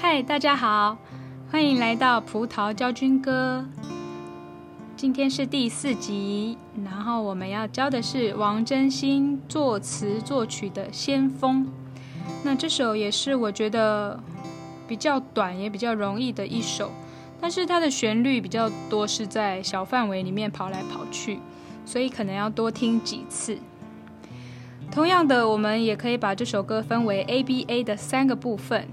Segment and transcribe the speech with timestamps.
[0.00, 0.98] 嗨，大家好，
[1.48, 3.64] 欢迎来到葡萄教军歌。
[4.96, 11.66] 今天是第四集，然后我们要教的是王真心作词作曲的《先锋》。
[12.42, 14.18] 那这首也是我觉得
[14.88, 16.90] 比较短也比较容易的一首，
[17.40, 21.38] 但是它的旋律比较多，是在小范围里面跑来跑去，
[21.84, 23.58] 所以可能要多听几次。
[24.90, 28.88] 同样的，我们也可以把这首歌分为 ABA 的三个部分。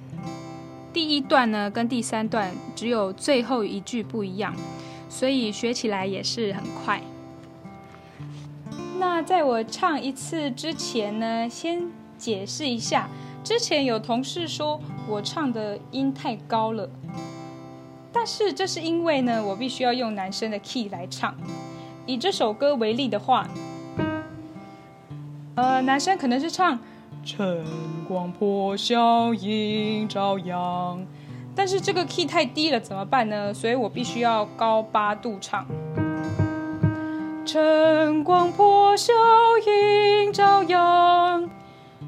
[0.94, 4.54] 第一段呢，跟第三段只有最后一句不一样。
[5.07, 7.02] 所以学起来也是很快。
[8.99, 13.09] 那在我唱一次之前呢，先解释一下。
[13.41, 16.90] 之前有同事说我唱的音太高了，
[18.16, 21.36] 但是这是因为呢，我必须要用男生的 key 来唱。
[22.05, 23.46] 以这首歌为例的话，
[25.55, 26.80] 呃，男生可能是唱
[27.26, 27.66] “晨
[28.07, 31.05] 光破晓映朝阳”。
[31.54, 33.54] 但是这个 key 太低了，怎么办呢？
[33.54, 35.66] 所以我必须要高八度唱。
[37.46, 39.13] 晨光破晓
[39.68, 41.50] 映朝阳，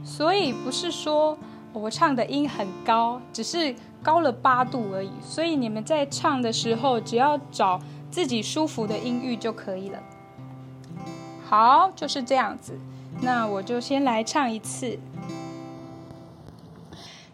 [0.03, 1.37] 所以不是说
[1.77, 5.11] 我唱的音很高，只是高了八度而已。
[5.21, 9.99] 所以你们在唱的时候，只要找自己舒服的音域就可以了。
[11.47, 12.77] 好，就是这样子。
[13.21, 14.99] 那我就先来唱一次。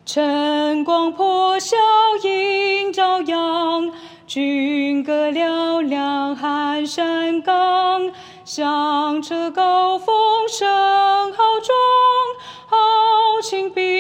[0.05, 1.77] 晨光破晓
[2.23, 3.91] 映朝阳，
[4.27, 8.11] 军歌嘹亮撼山岗。
[8.45, 10.13] 响彻高峰
[10.49, 10.67] 声
[11.31, 11.73] 浩壮，
[12.67, 13.92] 豪情比。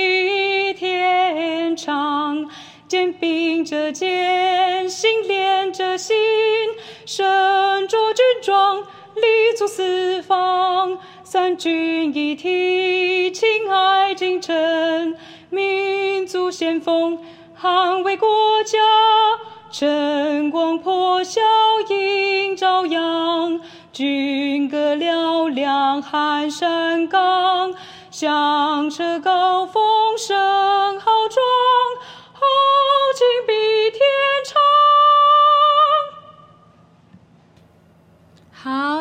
[2.87, 6.15] 肩并着肩，心连着心，
[7.05, 8.81] 身着军装，
[9.15, 10.97] 立足四方。
[11.23, 15.15] 三军一体，亲爱精诚。
[15.49, 17.17] 民族先锋，
[17.59, 18.27] 捍卫国
[18.63, 18.77] 家，
[19.71, 21.41] 晨光破晓
[21.89, 23.59] 映朝阳，
[23.91, 27.73] 军歌嘹亮撼山岗，
[28.11, 29.83] 响彻高峰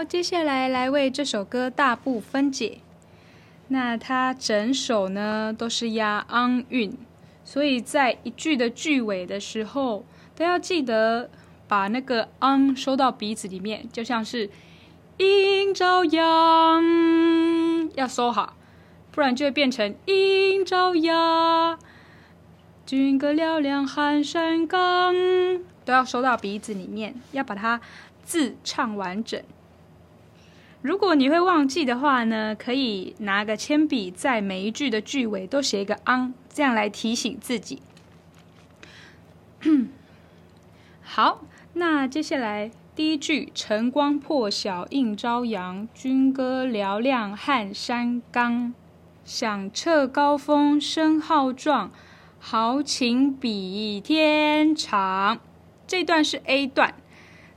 [0.05, 2.79] 接下来来为这首歌大步分解。
[3.69, 6.93] 那它整首呢都是押 ang 韵，
[7.45, 10.05] 所以在一句的句尾的时候，
[10.35, 11.31] 都要记得
[11.67, 14.51] 把那个 ang 收到鼻子里面，就像是
[15.19, 16.83] 映朝阳，
[17.95, 18.57] 要收好，
[19.11, 21.79] 不然就会变成映朝阳。
[22.85, 25.15] 军歌嘹亮喊山岗，
[25.85, 27.81] 都要收到鼻子里面，要把它
[28.23, 29.41] 字唱完整。
[30.83, 37.81] 如果你会忘记的话呢，可以拿个铅笔在每一句的句尾都写一个昂这样来提醒自己。
[41.03, 41.45] 好，
[41.75, 48.75] 那接下来第一句“晨光破晓映朝阳，军歌嘹亮撼山岗，
[49.25, 51.93] 响彻高峰声浩壮，
[52.41, 55.39] 豪情比天长”。
[55.87, 56.95] 这段是 A 段，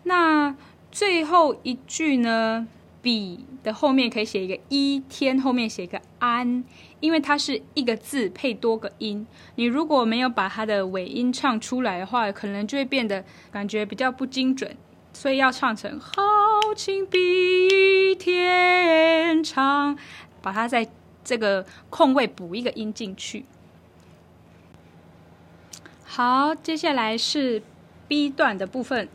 [0.04, 0.56] 那
[0.92, 2.68] 最后一句呢？
[3.06, 6.64] 比的后面可以写一个一，天后面写一个安，
[7.02, 9.28] 因为它是一个字配多个音。
[9.58, 14.76] 你如果没有把它的尾音唱出来的话，可能就会变得感觉比较不精准，
[15.14, 16.24] 所以要唱成豪
[16.76, 19.96] 情比天长，
[20.42, 20.90] 把它在
[21.24, 23.46] 这个空位补一个音进去。
[26.04, 27.62] 好，接下来是
[28.08, 29.08] B 段的部分。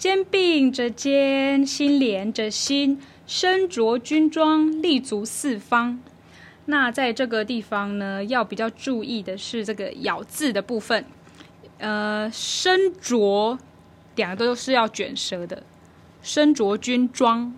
[0.00, 6.00] 肩并着肩，心连着心，身着军装，立足四方。
[6.64, 11.04] 那在这个地方呢，要比较注意的是这个咬字的部分。
[11.76, 13.58] 呃，身着
[14.16, 15.62] 两个都是要卷舌的。
[16.22, 17.54] 身着军装，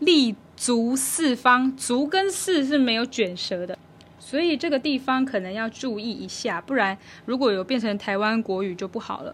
[0.00, 3.78] 立足四方，足跟四是没有卷舌的，
[4.18, 9.32] 所以这个地方可能要注意一下，不然如果有变成台湾国语就不好了。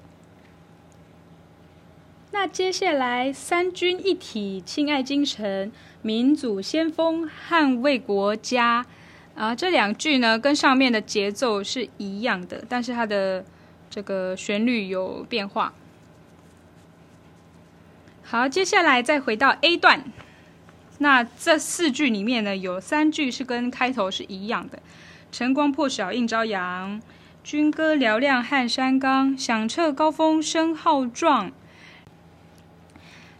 [2.44, 5.70] 那接下来，三军一体，亲爱精诚，
[6.02, 8.84] 民族先锋，捍卫国家。
[9.36, 13.44] 啊，这两句呢，跟上面的节奏是一样的，但是它的
[13.88, 15.72] 这个旋律有变化。
[18.24, 20.02] 好，接下来再回到 A 段。
[20.98, 24.82] 那这四句里面呢，有三句是跟开头是一样的：
[25.30, 27.00] 晨光破晓映朝阳，
[27.44, 31.52] 军歌嘹亮撼山岗，响彻高峰声浩壮。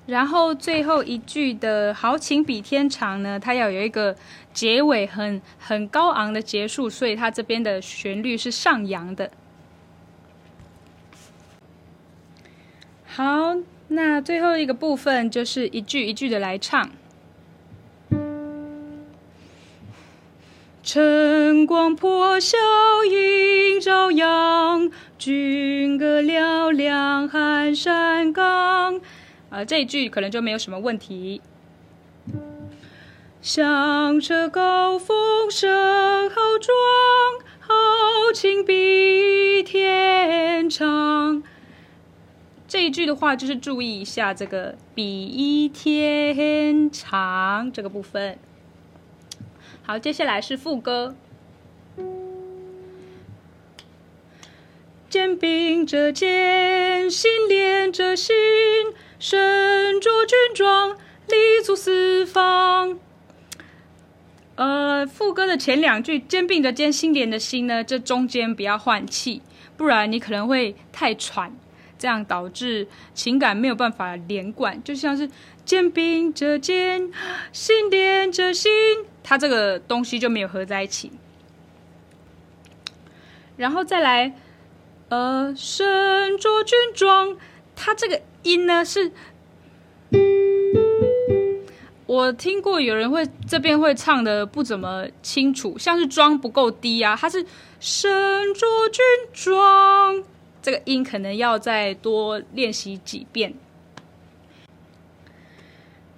[0.06, 4.16] 然后最后一句的“豪情比天长”呢，它要有一个
[4.52, 9.31] 结尾很很高昂的结束，所以它这边的旋律是上扬的。
[13.06, 13.56] 好，
[13.88, 16.90] 那最后一个部分就是一句一句的来唱。
[20.82, 22.58] 晨光破晓
[23.08, 29.00] 映朝阳，军歌嘹亮撼山岗。
[29.52, 31.43] 啊，这一句可能就没有什么问题。
[33.43, 36.75] 响彻高峰声浩壮，
[37.60, 41.43] 豪情比天长。
[42.66, 48.38] 这一句的话，就是注意一下这个“比天长”这个部分。
[49.82, 51.14] 好，接下来是副歌。
[55.10, 58.34] 肩并着肩，心连着心，
[59.22, 60.96] 身着军装，
[61.28, 62.98] 立足四方。
[64.56, 69.40] 呃，副歌的前两句“肩并着肩，心连着心”呢，这中间不要换气，
[69.76, 71.56] 不然你可能会太喘，
[71.96, 75.30] 这样导致情感没有办法连贯，就像是。
[75.64, 77.08] 肩并着肩，
[77.52, 78.72] 心连着心，
[79.22, 81.12] 它这个东西就没有合在一起。
[83.56, 84.34] 然后再来，
[85.10, 87.36] 呃，身着军装，
[87.76, 89.12] 它这个音呢是，
[92.06, 97.44] 我听过有人会这边会唱的不怎么清楚，像是装不够低啊，它是
[97.80, 99.02] 身着军
[99.32, 100.22] 装，
[100.60, 103.54] 这个音可能要再多练习几遍。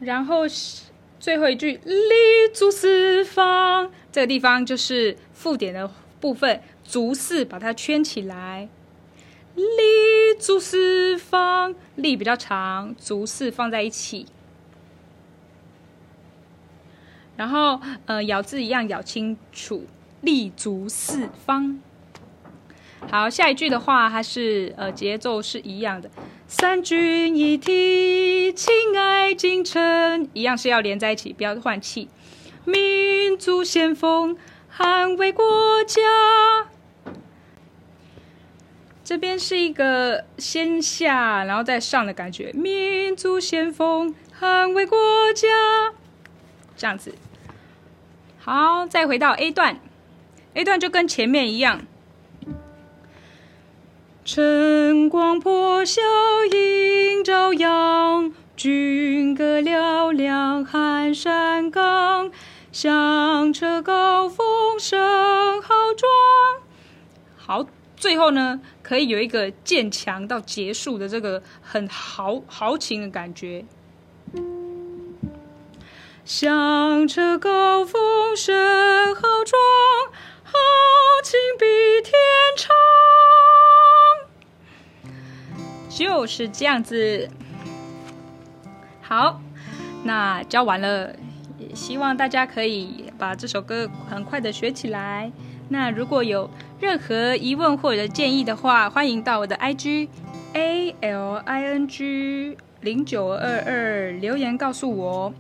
[0.01, 0.43] 然后
[1.19, 5.91] 最后一句“立足四方”，这个地方就是附点的
[6.21, 8.69] 部分，“足四”把它圈起来
[9.55, 14.27] ，“立足四方”，“立”比较长，“足四”放在一起。
[17.37, 19.87] 然后呃，咬字一样咬清楚
[20.23, 21.81] ，“立足四方”。
[23.11, 26.11] 好，下一句的话，它是呃节奏是一样的。
[26.47, 32.09] 三军一体，亲爱精诚，一样是要连在一起，不要换气。
[32.65, 34.37] 民族先锋，
[34.75, 36.01] 捍卫国家。
[39.05, 42.51] 这边是一个先下，然后再上的感觉。
[42.55, 44.99] 民族先锋，捍卫国
[45.35, 45.47] 家，
[46.75, 47.15] 这样子。
[48.41, 49.79] 好，再回到 A 段
[50.55, 51.83] ，A 段就跟前面一样。
[54.25, 56.01] 晨光破晓
[56.51, 62.33] 映朝阳，军歌嘹亮撼山岗，
[62.73, 66.11] 响彻高峰声号壮。
[67.37, 67.67] 好，
[67.97, 73.65] 最后呢，可以有一个渐强到结束的这个很豪豪情的感觉。
[76.25, 79.61] 响彻高峰声浩壮，
[80.43, 80.53] 豪
[81.23, 81.65] 情比
[82.03, 82.13] 天
[82.57, 82.75] 长。
[85.89, 87.29] 就是这样子。
[89.01, 89.41] 好，
[90.03, 91.15] 那教完了，
[91.59, 95.31] 也希望大家可以把这首歌很快的学起来。
[95.75, 96.49] 那如果有
[96.79, 100.09] 任何疑问或者建议的话，欢迎到我的 IG
[100.53, 105.35] A L I N G 零九二二留言告诉我。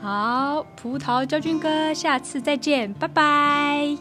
[0.00, 3.98] 好，葡萄教军哥，下次再见，拜拜。